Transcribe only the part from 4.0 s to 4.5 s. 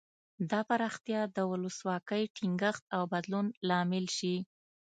شي.